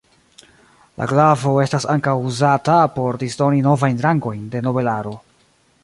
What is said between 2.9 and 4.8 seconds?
por disdoni novajn rangojn de